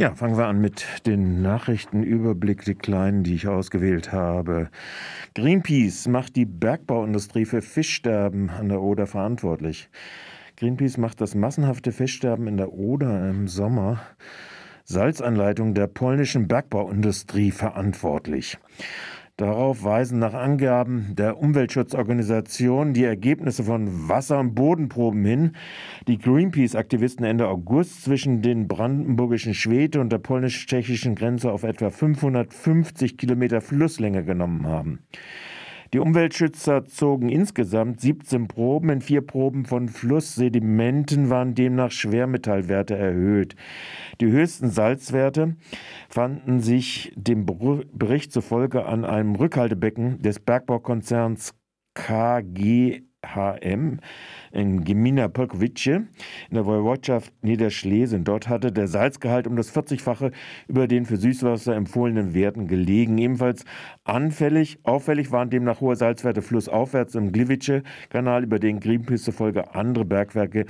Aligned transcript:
Ja, 0.00 0.14
fangen 0.14 0.38
wir 0.38 0.46
an 0.46 0.60
mit 0.60 0.86
den 1.06 1.42
Nachrichtenüberblick, 1.42 2.64
die 2.64 2.76
kleinen, 2.76 3.24
die 3.24 3.34
ich 3.34 3.48
ausgewählt 3.48 4.12
habe. 4.12 4.70
Greenpeace 5.34 6.06
macht 6.06 6.36
die 6.36 6.44
Bergbauindustrie 6.44 7.44
für 7.44 7.62
Fischsterben 7.62 8.48
an 8.48 8.68
der 8.68 8.80
Oder 8.80 9.08
verantwortlich. 9.08 9.90
Greenpeace 10.56 10.98
macht 10.98 11.20
das 11.20 11.34
massenhafte 11.34 11.90
Fischsterben 11.90 12.46
in 12.46 12.58
der 12.58 12.72
Oder 12.74 13.28
im 13.28 13.48
Sommer 13.48 14.00
Salzanleitung 14.84 15.74
der 15.74 15.88
polnischen 15.88 16.46
Bergbauindustrie 16.46 17.50
verantwortlich. 17.50 18.56
Darauf 19.38 19.84
weisen 19.84 20.18
nach 20.18 20.34
Angaben 20.34 21.14
der 21.14 21.38
Umweltschutzorganisation 21.38 22.92
die 22.92 23.04
Ergebnisse 23.04 23.62
von 23.62 24.08
Wasser- 24.08 24.40
und 24.40 24.56
Bodenproben 24.56 25.24
hin, 25.24 25.52
die 26.08 26.18
Greenpeace-Aktivisten 26.18 27.24
Ende 27.24 27.46
August 27.46 28.02
zwischen 28.02 28.42
den 28.42 28.66
brandenburgischen 28.66 29.54
Schwede 29.54 30.00
und 30.00 30.10
der 30.10 30.18
polnisch-tschechischen 30.18 31.14
Grenze 31.14 31.52
auf 31.52 31.62
etwa 31.62 31.90
550 31.90 33.16
Kilometer 33.16 33.60
Flusslänge 33.60 34.24
genommen 34.24 34.66
haben. 34.66 35.04
Die 35.94 36.00
Umweltschützer 36.00 36.84
zogen 36.84 37.30
insgesamt 37.30 38.00
17 38.00 38.46
Proben. 38.46 38.90
In 38.90 39.00
vier 39.00 39.22
Proben 39.22 39.64
von 39.64 39.88
Flusssedimenten 39.88 41.30
waren 41.30 41.54
demnach 41.54 41.90
Schwermetallwerte 41.90 42.96
erhöht. 42.96 43.56
Die 44.20 44.26
höchsten 44.26 44.68
Salzwerte 44.68 45.56
fanden 46.10 46.60
sich 46.60 47.12
dem 47.16 47.46
Bericht 47.46 48.32
zufolge 48.32 48.84
an 48.84 49.06
einem 49.06 49.34
Rückhaltebecken 49.34 50.20
des 50.20 50.40
Bergbaukonzerns 50.40 51.54
KG 51.94 53.07
HM 53.26 53.98
in 54.52 54.84
Gmina 54.84 55.26
Polkowice 55.26 55.86
in 55.86 56.08
der 56.52 56.66
Woiwodschaft 56.66 57.32
Niederschlesien. 57.42 58.22
Dort 58.22 58.48
hatte 58.48 58.70
der 58.70 58.86
Salzgehalt 58.86 59.48
um 59.48 59.56
das 59.56 59.74
40-fache 59.74 60.32
über 60.68 60.86
den 60.86 61.04
für 61.04 61.16
Süßwasser 61.16 61.74
empfohlenen 61.74 62.32
Werten 62.32 62.68
gelegen. 62.68 63.18
Ebenfalls 63.18 63.64
anfällig, 64.04 64.78
auffällig 64.84 65.32
waren 65.32 65.50
demnach 65.50 65.80
hohe 65.80 65.96
Salzwerte 65.96 66.42
flussaufwärts 66.42 67.16
im 67.16 67.32
Gliwice-Kanal, 67.32 68.44
über 68.44 68.60
den 68.60 68.78
Greenpeace 68.78 69.24
zufolge 69.24 69.74
andere 69.74 70.04
Bergwerke 70.04 70.66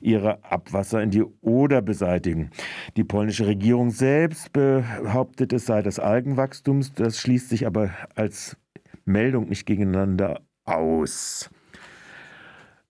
ihre 0.00 0.44
Abwasser 0.44 1.00
in 1.00 1.10
die 1.10 1.24
Oder 1.42 1.80
beseitigen. 1.80 2.50
Die 2.96 3.04
polnische 3.04 3.46
Regierung 3.46 3.90
selbst 3.90 4.52
behauptet, 4.52 5.52
es 5.52 5.66
sei 5.66 5.80
das 5.80 6.00
Algenwachstums. 6.00 6.92
Das 6.92 7.18
schließt 7.20 7.50
sich 7.50 7.66
aber 7.66 7.90
als 8.16 8.56
Meldung 9.04 9.48
nicht 9.48 9.64
gegeneinander 9.64 10.40
aus. 10.64 11.50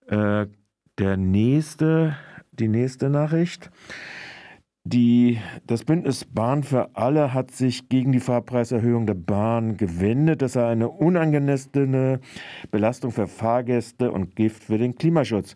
Äh, 0.07 0.47
der 0.97 1.17
nächste, 1.17 2.15
die 2.51 2.67
nächste 2.67 3.09
Nachricht. 3.09 3.69
Die, 4.87 5.39
das 5.65 5.83
Bündnis 5.83 6.25
Bahn 6.25 6.61
für 6.61 6.95
alle 6.95 7.33
hat 7.33 7.49
sich 7.49 7.89
gegen 7.89 8.11
die 8.11 8.19
Fahrpreiserhöhung 8.19 9.07
der 9.07 9.15
Bahn 9.15 9.77
gewendet. 9.77 10.43
Das 10.43 10.53
sei 10.53 10.67
eine 10.67 10.89
unangemessene 10.89 12.19
Belastung 12.69 13.09
für 13.09 13.25
Fahrgäste 13.25 14.11
und 14.11 14.35
Gift 14.35 14.63
für 14.63 14.77
den 14.77 14.93
Klimaschutz. 14.93 15.55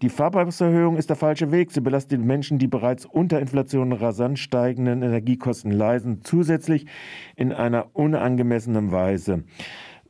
Die 0.00 0.08
Fahrpreiserhöhung 0.08 0.96
ist 0.96 1.10
der 1.10 1.16
falsche 1.16 1.52
Weg. 1.52 1.72
Sie 1.72 1.82
belastet 1.82 2.18
die 2.18 2.24
Menschen, 2.24 2.58
die 2.58 2.66
bereits 2.66 3.04
unter 3.04 3.38
Inflation 3.38 3.92
rasant 3.92 4.38
steigenden 4.38 5.02
Energiekosten 5.02 5.70
leiden, 5.70 6.22
zusätzlich 6.24 6.86
in 7.36 7.52
einer 7.52 7.94
unangemessenen 7.94 8.92
Weise 8.92 9.44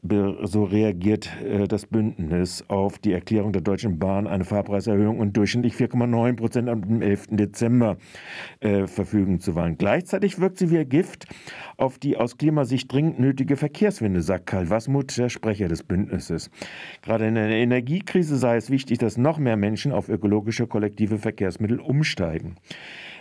so 0.06 0.64
reagiert 0.64 1.30
äh, 1.42 1.66
das 1.66 1.86
Bündnis 1.86 2.62
auf 2.68 2.98
die 2.98 3.12
Erklärung 3.12 3.52
der 3.52 3.62
Deutschen 3.62 3.98
Bahn, 3.98 4.26
eine 4.26 4.44
Fahrpreiserhöhung 4.44 5.18
und 5.18 5.34
durchschnittlich 5.34 5.74
4,9 5.74 6.36
Prozent 6.36 6.68
am 6.68 7.00
11. 7.00 7.28
Dezember 7.30 7.96
äh, 8.60 8.86
verfügen 8.86 9.40
zu 9.40 9.54
wollen. 9.54 9.78
Gleichzeitig 9.78 10.38
wirkt 10.38 10.58
sie 10.58 10.70
wie 10.70 10.78
ein 10.78 10.88
Gift 10.88 11.26
auf 11.78 11.98
die 11.98 12.18
aus 12.18 12.36
Klimasicht 12.36 12.92
dringend 12.92 13.18
nötige 13.18 13.56
Verkehrswende, 13.56 14.20
sagt 14.20 14.46
Karl 14.46 14.68
Wasmuth, 14.68 15.16
der 15.16 15.30
Sprecher 15.30 15.68
des 15.68 15.82
Bündnisses. 15.82 16.50
Gerade 17.00 17.26
in 17.26 17.38
einer 17.38 17.54
Energiekrise 17.54 18.36
sei 18.36 18.56
es 18.56 18.68
wichtig, 18.68 18.98
dass 18.98 19.16
noch 19.16 19.38
mehr 19.38 19.56
Menschen 19.56 19.92
auf 19.92 20.10
ökologische 20.10 20.66
kollektive 20.66 21.18
Verkehrsmittel 21.18 21.80
umsteigen. 21.80 22.56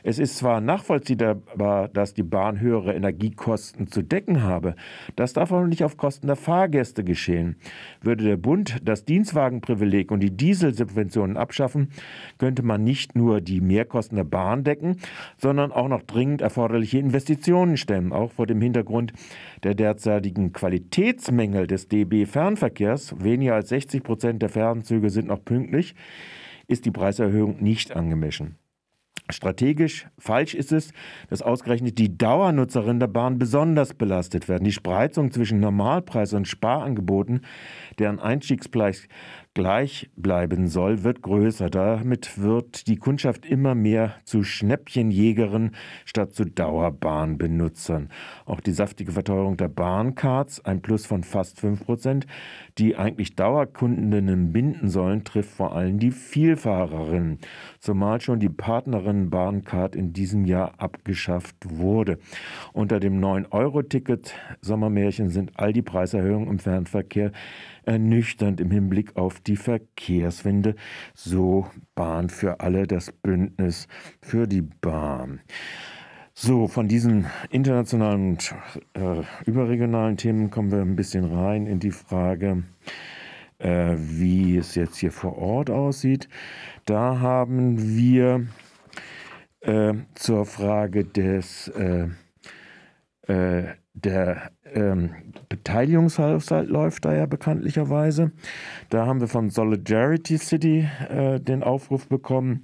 Es 0.05 0.19
ist 0.19 0.35
zwar 0.35 0.59
nachvollziehbar, 0.59 1.87
dass 1.87 2.13
die 2.13 2.23
Bahn 2.23 2.59
höhere 2.59 2.93
Energiekosten 2.93 3.87
zu 3.87 4.01
decken 4.01 4.43
habe, 4.43 4.75
das 5.15 5.31
darf 5.31 5.53
aber 5.53 5.65
nicht 5.65 5.85
auf 5.85 5.95
Kosten 5.95 6.27
der 6.27 6.35
Fahrgäste 6.35 6.72
geschehen. 7.03 7.55
Würde 8.01 8.23
der 8.23 8.37
Bund 8.37 8.77
das 8.83 9.05
Dienstwagenprivileg 9.05 10.11
und 10.11 10.19
die 10.19 10.35
Dieselsubventionen 10.35 11.37
abschaffen, 11.37 11.89
könnte 12.37 12.63
man 12.63 12.83
nicht 12.83 13.15
nur 13.15 13.41
die 13.41 13.61
Mehrkosten 13.61 14.15
der 14.15 14.23
Bahn 14.23 14.63
decken, 14.63 14.97
sondern 15.37 15.71
auch 15.71 15.87
noch 15.87 16.03
dringend 16.03 16.41
erforderliche 16.41 16.97
Investitionen 16.97 17.77
stemmen, 17.77 18.11
auch 18.11 18.31
vor 18.31 18.47
dem 18.47 18.61
Hintergrund 18.61 19.13
der 19.63 19.75
derzeitigen 19.75 20.53
Qualitätsmängel 20.53 21.67
des 21.67 21.87
DB 21.87 22.25
Fernverkehrs. 22.25 23.15
Weniger 23.23 23.55
als 23.55 23.69
60 23.69 24.03
Prozent 24.03 24.41
der 24.41 24.49
Fernzüge 24.49 25.09
sind 25.09 25.27
noch 25.27 25.43
pünktlich 25.43 25.95
ist 26.67 26.85
die 26.85 26.91
Preiserhöhung 26.91 27.61
nicht 27.61 27.95
angemessen. 27.95 28.57
Strategisch 29.29 30.07
falsch 30.19 30.53
ist 30.53 30.71
es, 30.71 30.91
dass 31.29 31.41
ausgerechnet 31.41 31.97
die 31.97 32.17
Dauernutzerinnen 32.17 32.99
der 32.99 33.07
Bahn 33.07 33.39
besonders 33.39 33.93
belastet 33.93 34.49
werden. 34.49 34.65
Die 34.65 34.73
Spreizung 34.73 35.31
zwischen 35.31 35.59
Normalpreis 35.59 36.33
und 36.33 36.47
Sparangeboten, 36.47 37.41
deren 37.99 38.19
Einstiegspreis 38.19 39.07
gleich 39.53 40.09
bleiben 40.15 40.67
soll, 40.67 41.03
wird 41.03 41.21
größer. 41.21 41.69
Damit 41.69 42.41
wird 42.41 42.87
die 42.87 42.97
Kundschaft 42.97 43.45
immer 43.45 43.75
mehr 43.75 44.15
zu 44.23 44.43
Schnäppchenjägerinnen 44.43 45.75
statt 46.05 46.33
zu 46.33 46.45
Dauerbahnbenutzern. 46.45 48.09
Auch 48.45 48.61
die 48.61 48.71
saftige 48.71 49.11
Verteuerung 49.11 49.57
der 49.57 49.67
Bahncards, 49.67 50.65
ein 50.65 50.81
Plus 50.81 51.05
von 51.05 51.23
fast 51.23 51.59
5 51.59 51.85
Prozent, 51.85 52.27
die 52.77 52.95
eigentlich 52.95 53.35
Dauerkundinnen 53.35 54.51
binden 54.51 54.89
sollen, 54.89 55.23
trifft 55.23 55.51
vor 55.51 55.75
allem 55.75 55.99
die 55.99 56.11
Vielfahrerinnen, 56.11 57.37
zumal 57.79 58.21
schon 58.21 58.39
die 58.39 58.49
Partnerin 58.49 59.29
Bahncard 59.29 59.95
in 59.95 60.13
diesem 60.13 60.45
Jahr 60.45 60.73
abgeschafft 60.77 61.55
wurde. 61.69 62.17
Unter 62.73 62.99
dem 62.99 63.19
9-Euro-Ticket 63.19 64.33
Sommermärchen 64.61 65.29
sind 65.29 65.51
all 65.55 65.73
die 65.73 65.81
Preiserhöhungen 65.81 66.49
im 66.49 66.59
Fernverkehr 66.59 67.31
ernüchternd 67.85 68.59
im 68.59 68.71
Hinblick 68.71 69.15
auf 69.15 69.39
die 69.39 69.55
Verkehrswende. 69.55 70.75
So 71.13 71.67
Bahn 71.95 72.29
für 72.29 72.59
alle, 72.59 72.87
das 72.87 73.11
Bündnis 73.11 73.87
für 74.21 74.47
die 74.47 74.61
Bahn. 74.61 75.41
So, 76.35 76.67
von 76.67 76.87
diesen 76.87 77.27
internationalen 77.51 78.31
und 78.31 78.55
äh, 78.93 79.21
überregionalen 79.45 80.17
Themen 80.17 80.49
kommen 80.49 80.71
wir 80.71 80.81
ein 80.81 80.95
bisschen 80.95 81.25
rein 81.25 81.67
in 81.67 81.79
die 81.79 81.91
Frage, 81.91 82.63
äh, 83.59 83.95
wie 83.97 84.57
es 84.57 84.73
jetzt 84.73 84.97
hier 84.97 85.11
vor 85.11 85.37
Ort 85.37 85.69
aussieht. 85.69 86.27
Da 86.85 87.19
haben 87.19 87.95
wir 87.95 88.47
äh, 89.61 89.93
zur 90.15 90.45
Frage 90.45 91.05
des 91.05 91.67
äh, 91.67 92.07
äh, 93.27 93.75
der 93.93 94.51
ähm, 94.73 95.11
Beteiligungshaushalt 95.49 96.69
läuft 96.69 97.05
da 97.05 97.13
ja 97.13 97.25
bekanntlicherweise. 97.25 98.31
Da 98.89 99.05
haben 99.05 99.19
wir 99.19 99.27
von 99.27 99.49
Solidarity 99.49 100.37
City 100.37 100.89
äh, 101.09 101.39
den 101.39 101.63
Aufruf 101.63 102.07
bekommen, 102.07 102.63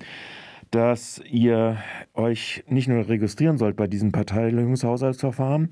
dass 0.71 1.21
ihr 1.29 1.77
euch 2.13 2.63
nicht 2.67 2.87
nur 2.87 3.07
registrieren 3.07 3.57
sollt 3.57 3.75
bei 3.75 3.87
diesem 3.87 4.11
Beteiligungshaushaltsverfahren, 4.11 5.69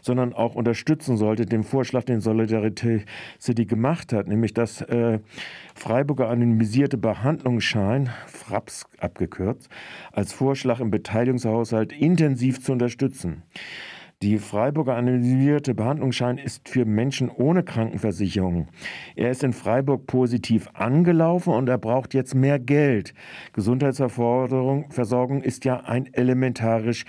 sondern 0.00 0.32
auch 0.32 0.54
unterstützen 0.54 1.16
solltet 1.16 1.52
den 1.52 1.62
Vorschlag, 1.62 2.04
den 2.04 2.20
Solidarity 2.20 3.04
City 3.40 3.64
gemacht 3.64 4.12
hat, 4.12 4.26
nämlich 4.28 4.52
dass 4.52 4.80
äh, 4.82 5.20
Freiburger 5.74 6.28
anonymisierte 6.28 6.98
Behandlungsschein, 6.98 8.10
FRAPS 8.26 8.86
abgekürzt, 8.98 9.68
als 10.12 10.32
Vorschlag 10.32 10.80
im 10.80 10.90
Beteiligungshaushalt 10.90 11.92
intensiv 11.92 12.62
zu 12.62 12.72
unterstützen. 12.72 13.42
Die 14.22 14.38
Freiburger 14.38 14.96
anonymisierte 14.96 15.74
Behandlungsschein 15.74 16.38
ist 16.38 16.68
für 16.68 16.84
Menschen 16.84 17.28
ohne 17.28 17.62
Krankenversicherung. 17.62 18.68
Er 19.16 19.30
ist 19.30 19.44
in 19.44 19.52
Freiburg 19.52 20.06
positiv 20.06 20.68
angelaufen 20.72 21.52
und 21.52 21.68
er 21.68 21.78
braucht 21.78 22.14
jetzt 22.14 22.34
mehr 22.34 22.58
Geld. 22.58 23.12
Gesundheitsversorgung 23.52 25.42
ist 25.42 25.64
ja 25.64 25.80
ein 25.80 26.12
elementares 26.14 27.04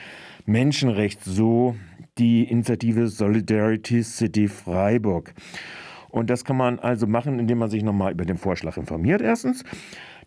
Menschenrecht, 0.46 1.24
so 1.24 1.76
die 2.18 2.44
Initiative 2.44 3.08
Solidarity 3.08 4.04
City 4.04 4.48
Freiburg. 4.48 5.34
Und 6.10 6.30
das 6.30 6.46
kann 6.46 6.56
man 6.56 6.80
also 6.80 7.08
machen, 7.08 7.40
indem 7.40 7.58
man 7.58 7.70
sich 7.70 7.84
nochmal 7.84 8.14
über 8.14 8.24
den 8.24 8.38
Vorschlag 8.38 8.78
informiert, 8.78 9.22
erstens. 9.22 9.64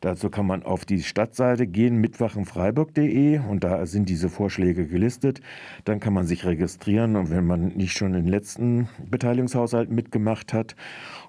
Dazu 0.01 0.31
kann 0.31 0.47
man 0.47 0.63
auf 0.63 0.85
die 0.85 1.03
Stadtseite 1.03 1.67
gehen, 1.67 1.97
mitwachenfreiburg.de 1.97 3.41
und 3.41 3.65
da 3.65 3.85
sind 3.87 4.09
diese 4.09 4.29
Vorschläge 4.29 4.87
gelistet. 4.87 5.41
Dann 5.85 5.99
kann 5.99 6.13
man 6.13 6.27
sich 6.27 6.45
registrieren 6.45 7.17
und 7.17 7.31
wenn 7.31 7.47
man 7.47 7.69
nicht 7.69 7.93
schon 7.93 8.13
den 8.13 8.27
letzten 8.27 8.89
Beteiligungshaushalt 9.11 9.91
mitgemacht 9.91 10.53
hat. 10.53 10.77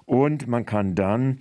Und 0.06 0.46
man 0.46 0.66
kann 0.66 0.94
dann 0.94 1.38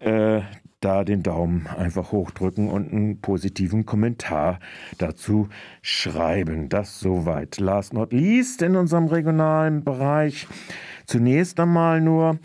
äh, 0.00 0.42
da 0.80 1.04
den 1.04 1.22
Daumen 1.22 1.66
einfach 1.66 2.12
hochdrücken 2.12 2.68
und 2.68 2.92
einen 2.92 3.20
positiven 3.20 3.86
Kommentar 3.86 4.58
dazu 4.98 5.48
schreiben. 5.80 6.68
Das 6.68 7.00
soweit. 7.00 7.58
Last 7.58 7.94
not 7.94 8.12
least 8.12 8.62
in 8.62 8.76
unserem 8.76 9.06
regionalen 9.06 9.84
Bereich. 9.84 10.46
Zunächst 11.06 11.58
einmal 11.60 12.00
nur, 12.00 12.38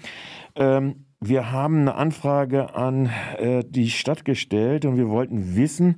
ähm, 0.56 1.07
wir 1.20 1.52
haben 1.52 1.80
eine 1.80 1.96
Anfrage 1.96 2.76
an 2.76 3.10
äh, 3.40 3.64
die 3.68 3.90
Stadt 3.90 4.24
gestellt 4.24 4.86
und 4.86 4.98
wir 4.98 5.10
wollten 5.10 5.56
wissen, 5.56 5.96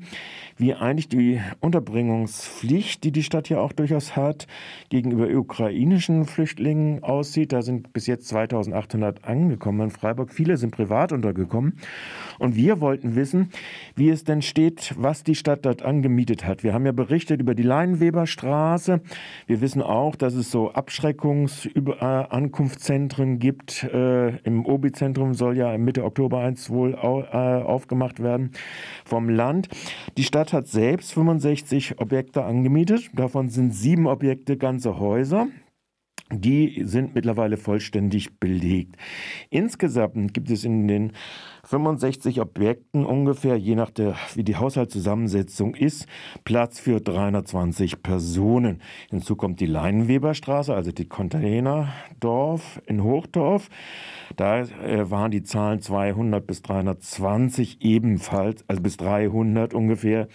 wie 0.56 0.74
eigentlich 0.74 1.10
die 1.10 1.42
Unterbringungspflicht, 1.60 3.04
die 3.04 3.12
die 3.12 3.24
Stadt 3.24 3.50
ja 3.50 3.60
auch 3.60 3.74
durchaus 3.74 4.16
hat, 4.16 4.48
gegenüber 4.88 5.27
ukrainischen 5.27 6.24
Flüchtlingen 6.24 7.04
aussieht. 7.04 7.51
Da 7.51 7.63
sind 7.63 7.92
bis 7.92 8.07
jetzt 8.07 8.30
2800 8.30 9.25
angekommen 9.25 9.81
in 9.81 9.89
Freiburg. 9.89 10.31
Viele 10.31 10.56
sind 10.56 10.71
privat 10.71 11.12
untergekommen. 11.12 11.74
Und 12.39 12.56
wir 12.56 12.80
wollten 12.80 13.18
wissen, 13.18 13.50
wie 13.98 14.10
es 14.10 14.24
denn 14.24 14.42
steht, 14.42 14.95
was 14.98 15.25
die 15.25 15.36
Stadt 15.36 15.65
dort 15.65 15.81
angemietet 15.81 16.45
hat. 16.45 16.63
Wir 16.63 16.74
haben 16.74 16.86
ja 16.86 16.94
berichtet 16.94 17.42
über 17.42 17.56
die 17.56 17.63
Leinweberstraße. 17.63 19.01
Wir 19.48 19.60
wissen 19.60 19.81
auch, 19.81 20.15
dass 20.15 20.33
es 20.33 20.50
so 20.50 20.72
Abschreckungsankunftszentren 20.72 23.39
gibt. 23.39 23.83
Äh, 23.83 24.38
Im 24.44 24.65
Obi-Zentrum 24.65 25.09
soll 25.34 25.58
ja 25.58 25.78
Mitte 25.78 26.04
Oktober 26.04 26.40
eins 26.40 26.70
wohl 26.70 26.94
äh, 26.94 26.98
aufgemacht 26.98 28.22
werden 28.22 28.52
vom 29.06 29.30
Land. 29.30 29.68
Die 30.18 30.24
Stadt 30.24 30.54
hat 30.54 30.68
selbst 30.68 31.14
65 31.14 32.00
Objekte 32.00 32.44
angemietet. 32.44 33.10
Davon 33.14 33.50
sind 33.50 33.74
sieben 33.74 34.08
Objekte 34.08 34.58
ganze 34.58 35.00
Häuser. 35.00 35.48
Die 36.32 36.84
sind 36.86 37.16
mittlerweile 37.16 37.58
vollständig 37.58 38.40
belegt. 38.40 38.98
Insgesamt 39.50 40.34
gibt 40.34 40.52
es 40.52 40.64
in 40.64 40.88
den 40.88 41.14
65 41.69 42.42
Objekten 42.42 43.06
ungefähr, 43.06 43.56
je 43.56 43.75
nach 43.75 43.92
der, 43.92 44.16
wie 44.33 44.44
die 44.44 44.56
Haushaltszusammensetzung 44.56 45.75
ist, 45.75 46.07
Platz 46.44 46.80
für 46.80 47.00
320 47.00 48.01
Personen. 48.01 48.81
Hinzu 49.12 49.36
kommt 49.36 49.60
die 49.60 49.68
Leinenweberstraße, 49.68 50.74
also 50.74 50.92
die 50.92 51.07
Containerdorf 51.07 52.81
in 52.88 53.04
Hochdorf. 53.04 53.69
Da 54.36 54.62
äh, 54.62 55.12
waren 55.12 55.30
die 55.30 55.44
Zahlen 55.44 55.80
200 55.80 56.48
bis 56.48 56.63
320 56.63 57.83
ebenfalls, 57.83 58.65
also 58.68 58.81
bis 58.81 58.98
300 58.98 59.75
ungefähr, 59.75 60.27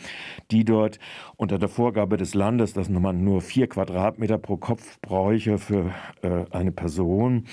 die 0.52 0.64
dort 0.64 1.00
unter 1.34 1.58
der 1.58 1.68
Vorgabe 1.68 2.16
des 2.16 2.34
Landes, 2.34 2.74
dass 2.74 2.88
man 2.88 3.24
nur 3.24 3.40
vier 3.40 3.68
Quadratmeter 3.68 4.38
pro 4.38 4.56
Kopf 4.56 5.00
bräuche 5.00 5.58
für 5.58 5.90
äh, 6.22 6.44
eine 6.52 6.70
Person, 6.70 7.46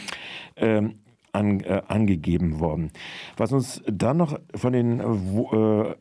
ähm, 0.56 1.00
an, 1.34 1.60
äh, 1.62 1.82
angegeben 1.88 2.60
worden. 2.60 2.92
Was 3.38 3.52
uns 3.52 3.82
dann 3.88 4.18
noch 4.18 4.40
von 4.56 4.74
den 4.74 5.00
äh, 5.00 5.96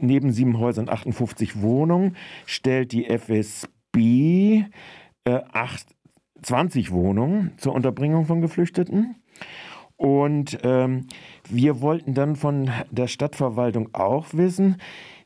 neben 0.00 0.32
sieben 0.32 0.58
Häusern 0.58 0.88
58 0.88 1.62
Wohnungen 1.62 2.16
stellt 2.46 2.92
die 2.92 3.08
FSB 3.08 4.64
äh, 5.24 5.40
8, 5.52 5.86
20 6.42 6.90
Wohnungen 6.92 7.52
zur 7.56 7.74
Unterbringung 7.74 8.26
von 8.26 8.40
Geflüchteten. 8.40 9.16
Und 9.96 10.58
ähm, 10.64 11.06
wir 11.48 11.80
wollten 11.80 12.14
dann 12.14 12.34
von 12.34 12.70
der 12.90 13.06
Stadtverwaltung 13.06 13.90
auch 13.94 14.26
wissen, 14.32 14.78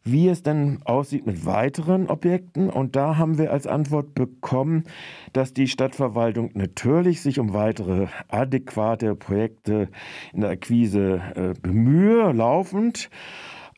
wie 0.07 0.29
es 0.29 0.43
denn 0.43 0.79
aussieht 0.85 1.27
mit 1.27 1.45
weiteren 1.45 2.09
Objekten. 2.09 2.71
Und 2.71 2.97
da 2.97 3.19
haben 3.19 3.39
wir 3.39 3.53
als 3.53 3.67
Antwort 3.67 4.15
bekommen, 4.15 4.85
dass 5.33 5.53
die 5.53 5.69
Stadtverwaltung 5.69 6.51
natürlich 6.55 7.21
sich 7.21 7.39
um 7.39 7.53
weitere 7.53 8.07
adäquate 8.29 9.15
Projekte 9.17 9.89
in 10.33 10.41
der 10.41 10.51
Akquise 10.51 11.21
äh, 11.35 11.55
bemühe, 11.61 12.33
laufend. 12.33 13.11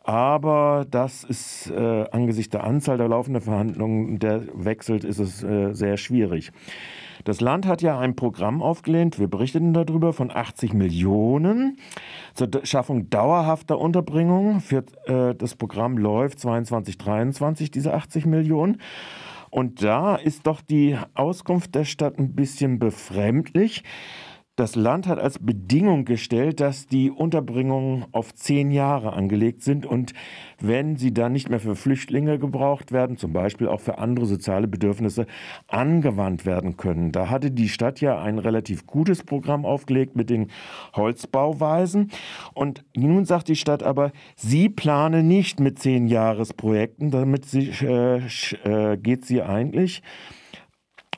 Aber 0.05 0.87
das 0.91 1.25
ist 1.25 1.71
äh, 1.71 2.05
angesichts 2.13 2.51
der 2.51 2.65
Anzahl 2.65 2.97
der 2.97 3.09
laufenden 3.09 3.43
Verhandlungen, 3.43 4.19
der 4.19 4.43
wechselt, 4.55 5.05
ist 5.05 5.19
es 5.19 5.43
äh, 5.43 5.73
sehr 5.75 5.97
schwierig. 5.97 6.53
Das 7.25 7.41
Land 7.41 7.67
hat 7.67 7.83
ja 7.83 7.99
ein 7.99 8.17
Programm 8.17 8.63
aufgelehnt, 8.63 9.19
wir 9.19 9.29
berichteten 9.29 9.73
darüber, 9.73 10.13
von 10.13 10.31
80 10.31 10.73
Millionen 10.73 11.79
zur 12.35 12.49
Schaffung 12.65 13.11
dauerhafter 13.11 13.79
Unterbringung. 13.79 14.61
Für, 14.61 14.85
äh, 15.07 15.35
das 15.35 15.55
Programm 15.55 15.99
läuft 15.99 16.41
22, 16.41 16.99
23, 16.99 17.71
diese 17.71 17.95
80 17.95 18.27
Millionen. 18.27 18.81
Und 19.51 19.83
da 19.83 20.17
ist 20.17 20.47
doch 20.47 20.61
die 20.61 20.97
Auskunft 21.15 21.75
der 21.75 21.85
Stadt 21.85 22.19
ein 22.19 22.35
bisschen 22.35 22.79
befremdlich. 22.79 23.83
Das 24.59 24.75
Land 24.75 25.07
hat 25.07 25.21
als 25.21 25.39
Bedingung 25.39 26.05
gestellt, 26.05 26.59
dass 26.59 26.89
die 26.89 27.13
Unterbringungen 27.13 28.07
auf 28.11 28.35
zehn 28.35 28.73
Jahre 28.73 29.13
angelegt 29.13 29.63
sind. 29.63 29.87
Und 29.87 30.15
wenn 30.59 30.97
sie 30.97 31.15
dann 31.15 31.31
nicht 31.31 31.49
mehr 31.49 31.61
für 31.61 31.77
Flüchtlinge 31.77 32.41
gebraucht 32.41 32.91
werden, 32.91 33.17
zum 33.19 33.33
Beispiel 33.33 33.69
auch 33.69 33.79
für 33.79 33.99
andere 33.99 34.27
soziale 34.27 34.67
Bedürfnisse, 34.67 35.27
angewandt 35.69 36.45
werden 36.45 36.77
können. 36.77 37.13
Da 37.13 37.31
hatte 37.31 37.53
die 37.53 37.69
Stadt 37.69 38.01
ja 38.01 38.21
ein 38.21 38.41
relativ 38.41 38.85
gutes 38.85 39.23
Programm 39.23 39.65
aufgelegt 39.65 40.17
mit 40.17 40.29
den 40.29 40.49
Holzbauweisen. 40.97 42.11
Und 42.53 42.85
nun 42.97 43.27
sagt 43.27 43.47
die 43.47 43.55
Stadt 43.55 43.85
aber, 43.85 44.11
sie 44.35 44.69
plane 44.69 45.23
nicht 45.23 45.61
mit 45.61 45.79
zehn 45.79 46.09
Jahresprojekten, 46.09 47.13
damit 47.13 47.45
sie, 47.45 47.71
äh, 47.81 48.23
äh, 48.65 48.97
geht 48.97 49.25
sie 49.25 49.41
eigentlich 49.41 50.03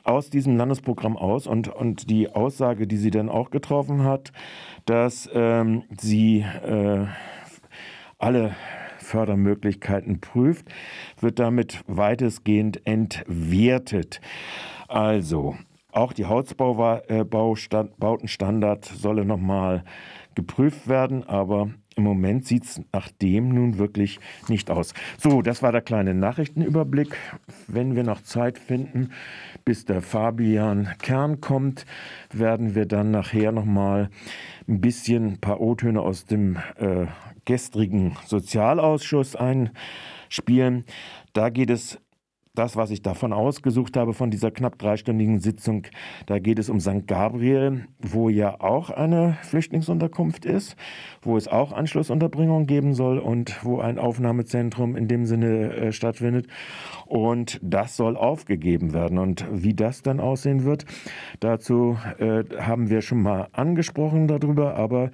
aus 0.03 0.29
diesem 0.29 0.57
Landesprogramm 0.57 1.17
aus 1.17 1.47
und, 1.47 1.67
und 1.67 2.09
die 2.09 2.29
Aussage, 2.29 2.87
die 2.87 2.97
sie 2.97 3.11
dann 3.11 3.29
auch 3.29 3.49
getroffen 3.49 4.03
hat, 4.03 4.31
dass 4.85 5.29
ähm, 5.33 5.83
sie 5.99 6.39
äh, 6.39 7.05
alle 8.17 8.55
Fördermöglichkeiten 8.97 10.21
prüft, 10.21 10.67
wird 11.19 11.39
damit 11.39 11.83
weitestgehend 11.87 12.85
entwertet. 12.85 14.21
Also, 14.87 15.55
auch 15.91 16.13
die 16.13 16.25
Hausbautenstandard 16.25 18.85
solle 18.85 19.25
nochmal 19.25 19.83
geprüft 20.35 20.87
werden, 20.87 21.27
aber 21.27 21.71
im 21.95 22.03
Moment 22.03 22.45
sieht 22.45 22.63
es 22.63 22.81
nach 22.93 23.09
dem 23.09 23.49
nun 23.49 23.77
wirklich 23.77 24.19
nicht 24.47 24.71
aus. 24.71 24.93
So, 25.17 25.41
das 25.41 25.61
war 25.61 25.71
der 25.71 25.81
kleine 25.81 26.13
Nachrichtenüberblick. 26.13 27.17
Wenn 27.67 27.95
wir 27.95 28.03
noch 28.03 28.21
Zeit 28.21 28.57
finden, 28.57 29.11
bis 29.65 29.85
der 29.85 30.01
Fabian 30.01 30.89
Kern 31.01 31.41
kommt, 31.41 31.85
werden 32.31 32.75
wir 32.75 32.85
dann 32.85 33.11
nachher 33.11 33.51
nochmal 33.51 34.09
ein 34.67 34.79
bisschen 34.79 35.33
ein 35.33 35.37
paar 35.39 35.59
O-Töne 35.59 36.01
aus 36.01 36.25
dem 36.25 36.57
äh, 36.77 37.07
gestrigen 37.45 38.15
Sozialausschuss 38.25 39.35
einspielen. 39.35 40.85
Da 41.33 41.49
geht 41.49 41.69
es 41.69 41.99
das, 42.53 42.75
was 42.75 42.91
ich 42.91 43.01
davon 43.01 43.31
ausgesucht 43.31 43.95
habe, 43.95 44.13
von 44.13 44.29
dieser 44.29 44.51
knapp 44.51 44.77
dreistündigen 44.77 45.39
Sitzung, 45.39 45.83
da 46.25 46.39
geht 46.39 46.59
es 46.59 46.69
um 46.69 46.79
St. 46.81 47.07
Gabriel, 47.07 47.85
wo 47.99 48.27
ja 48.27 48.59
auch 48.59 48.89
eine 48.89 49.37
Flüchtlingsunterkunft 49.43 50.45
ist, 50.45 50.75
wo 51.21 51.37
es 51.37 51.47
auch 51.47 51.71
Anschlussunterbringung 51.71 52.67
geben 52.67 52.93
soll 52.93 53.19
und 53.19 53.63
wo 53.63 53.79
ein 53.79 53.97
Aufnahmezentrum 53.97 54.97
in 54.97 55.07
dem 55.07 55.25
Sinne 55.25 55.73
äh, 55.73 55.91
stattfindet. 55.93 56.47
Und 57.05 57.59
das 57.63 57.95
soll 57.95 58.17
aufgegeben 58.17 58.93
werden. 58.93 59.17
Und 59.17 59.45
wie 59.51 59.73
das 59.73 60.01
dann 60.01 60.19
aussehen 60.19 60.65
wird, 60.65 60.85
dazu 61.39 61.97
äh, 62.17 62.43
haben 62.59 62.89
wir 62.89 63.01
schon 63.01 63.21
mal 63.21 63.47
angesprochen 63.53 64.27
darüber, 64.27 64.75
aber 64.75 65.11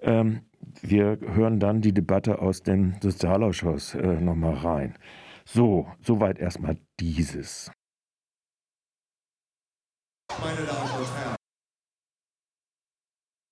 ähm, 0.00 0.40
wir 0.80 1.18
hören 1.34 1.60
dann 1.60 1.82
die 1.82 1.92
Debatte 1.92 2.40
aus 2.40 2.62
dem 2.62 2.94
Sozialausschuss 3.02 3.94
äh, 3.94 4.20
nochmal 4.20 4.54
rein. 4.54 4.94
So, 5.50 5.90
soweit 6.02 6.38
erstmal 6.38 6.76
dieses. 7.00 7.72
Meine 10.42 10.66
Damen 10.66 10.90
und 10.90 11.16
Herren, 11.16 11.37